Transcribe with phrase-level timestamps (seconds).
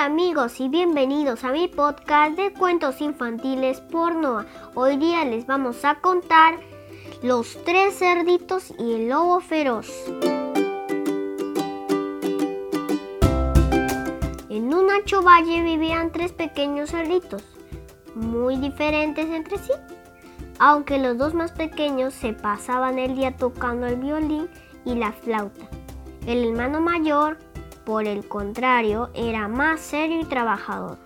[0.00, 4.46] amigos y bienvenidos a mi podcast de cuentos infantiles por Noah.
[4.74, 6.54] Hoy día les vamos a contar
[7.22, 9.90] Los tres cerditos y el lobo feroz.
[14.48, 17.44] En un ancho valle vivían tres pequeños cerditos,
[18.14, 19.72] muy diferentes entre sí.
[20.58, 24.48] Aunque los dos más pequeños se pasaban el día tocando el violín
[24.86, 25.68] y la flauta.
[26.26, 27.36] El hermano mayor
[27.90, 30.96] por el contrario, era más serio y trabajador.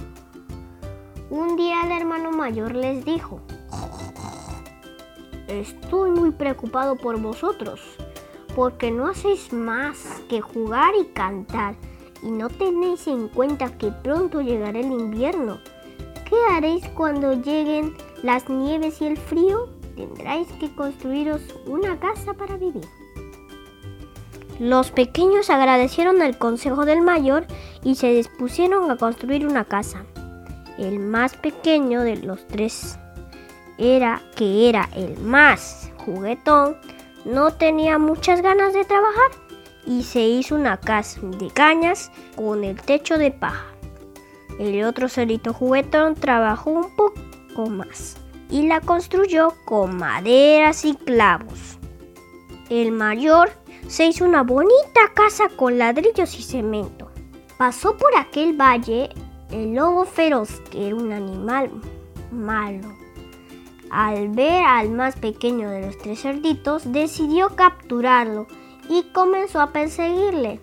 [1.30, 3.40] Un día el hermano mayor les dijo,
[5.48, 7.80] Estoy muy preocupado por vosotros,
[8.54, 9.96] porque no hacéis más
[10.28, 11.74] que jugar y cantar,
[12.22, 15.60] y no tenéis en cuenta que pronto llegará el invierno.
[16.28, 19.70] ¿Qué haréis cuando lleguen las nieves y el frío?
[19.96, 22.86] Tendráis que construiros una casa para vivir.
[24.58, 27.46] Los pequeños agradecieron el consejo del mayor
[27.82, 30.04] y se dispusieron a construir una casa.
[30.78, 32.98] El más pequeño de los tres
[33.78, 36.76] era que era el más juguetón,
[37.24, 39.30] no tenía muchas ganas de trabajar
[39.86, 43.66] y se hizo una casa de cañas con el techo de paja.
[44.58, 48.16] El otro cerito juguetón trabajó un poco más
[48.50, 51.78] y la construyó con maderas y clavos.
[52.70, 53.50] El mayor
[53.86, 57.10] se hizo una bonita casa con ladrillos y cemento.
[57.58, 59.10] Pasó por aquel valle
[59.50, 61.70] el lobo feroz, que era un animal
[62.32, 62.94] malo.
[63.90, 68.46] Al ver al más pequeño de los tres cerditos, decidió capturarlo
[68.88, 70.60] y comenzó a perseguirle.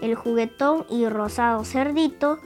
[0.00, 2.38] El juguetón y rosado cerdito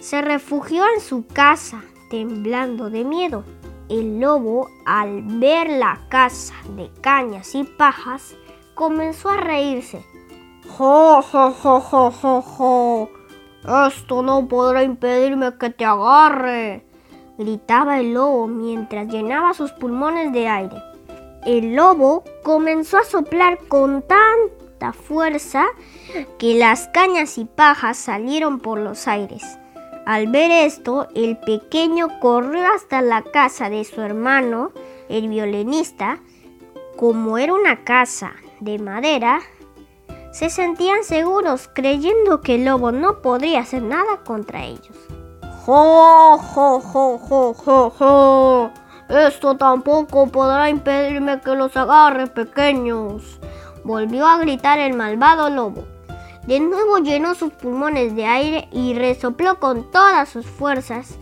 [0.00, 3.44] se refugió en su casa, temblando de miedo.
[3.88, 8.36] El lobo, al ver la casa de cañas y pajas,
[8.74, 10.04] comenzó a reírse.
[10.76, 13.10] ¡Jo, jo, jo, jo, jo!
[13.86, 16.84] Esto no podrá impedirme que te agarre,
[17.38, 20.76] gritaba el lobo mientras llenaba sus pulmones de aire.
[21.46, 25.64] El lobo comenzó a soplar con tanta fuerza
[26.38, 29.58] que las cañas y pajas salieron por los aires.
[30.06, 34.72] Al ver esto, el pequeño corrió hasta la casa de su hermano,
[35.08, 36.20] el violinista.
[36.96, 39.40] Como era una casa de madera,
[40.32, 44.96] se sentían seguros creyendo que el lobo no podría hacer nada contra ellos.
[45.64, 47.18] ¡Jo, jo, jo,
[47.54, 48.70] jo, jo!
[49.08, 53.38] Esto tampoco podrá impedirme que los agarre pequeños.
[53.84, 55.84] Volvió a gritar el malvado lobo.
[56.46, 61.18] De nuevo llenó sus pulmones de aire y resopló con todas sus fuerzas.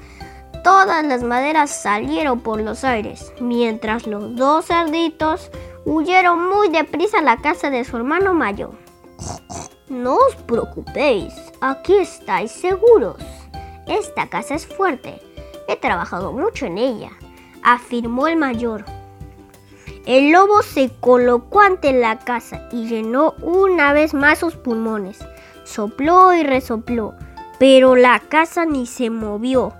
[0.65, 5.51] Todas las maderas salieron por los aires, mientras los dos cerditos
[5.85, 8.73] huyeron muy deprisa a la casa de su hermano mayor.
[9.89, 13.17] No os preocupéis, aquí estáis seguros.
[13.87, 15.21] Esta casa es fuerte.
[15.69, 17.11] He trabajado mucho en ella,
[17.63, 18.85] afirmó el mayor.
[20.07, 25.19] El lobo se colocó ante la casa y llenó una vez más sus pulmones.
[25.65, 27.15] Sopló y resopló,
[27.59, 29.73] pero la casa ni se movió.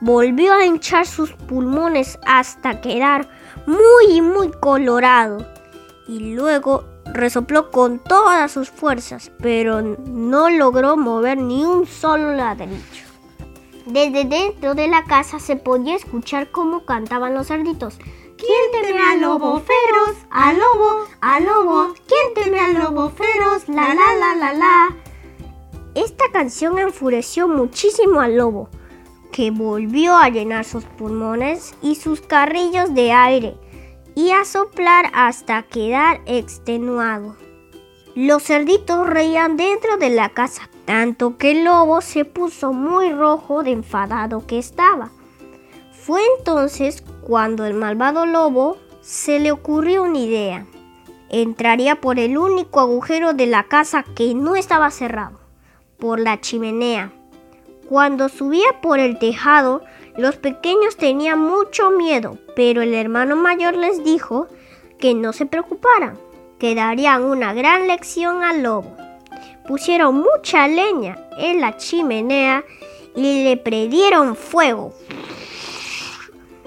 [0.00, 3.28] Volvió a hinchar sus pulmones hasta quedar
[3.66, 5.46] muy, muy colorado.
[6.06, 13.04] Y luego resopló con todas sus fuerzas, pero no logró mover ni un solo ladrillo.
[13.86, 17.98] Desde dentro de la casa se podía escuchar cómo cantaban los cerditos.
[18.36, 20.16] ¿Quién teme al lobo feroz?
[20.30, 21.94] Al lobo, al lobo.
[22.06, 23.68] ¿Quién teme al lobo feroz?
[23.68, 24.96] La la la la la.
[25.94, 28.68] Esta canción enfureció muchísimo al lobo
[29.34, 33.56] que volvió a llenar sus pulmones y sus carrillos de aire
[34.14, 37.34] y a soplar hasta quedar extenuado.
[38.14, 43.64] Los cerditos reían dentro de la casa, tanto que el lobo se puso muy rojo
[43.64, 45.10] de enfadado que estaba.
[45.90, 50.66] Fue entonces cuando el malvado lobo se le ocurrió una idea.
[51.28, 55.40] Entraría por el único agujero de la casa que no estaba cerrado,
[55.98, 57.10] por la chimenea
[57.88, 59.82] cuando subía por el tejado,
[60.16, 64.48] los pequeños tenían mucho miedo, pero el hermano mayor les dijo
[64.98, 66.18] que no se preocuparan,
[66.58, 68.96] que darían una gran lección al lobo.
[69.66, 72.64] Pusieron mucha leña en la chimenea
[73.16, 74.94] y le prendieron fuego.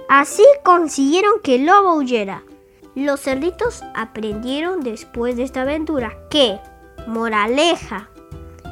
[0.09, 2.43] Así consiguieron que el lobo huyera.
[2.95, 6.59] Los cerditos aprendieron después de esta aventura que,
[7.07, 8.09] moraleja,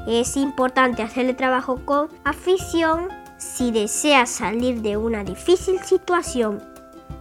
[0.07, 6.63] es importante hacerle trabajo con afición si deseas salir de una difícil situación.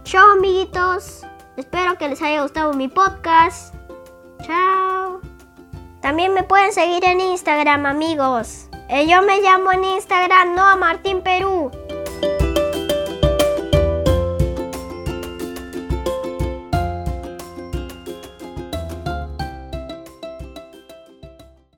[0.03, 1.25] Chao amiguitos,
[1.57, 3.73] espero que les haya gustado mi podcast.
[4.43, 5.19] Chao.
[6.01, 8.69] También me pueden seguir en Instagram amigos.
[8.89, 11.71] Eh, yo me llamo en Instagram Noa Martín Perú.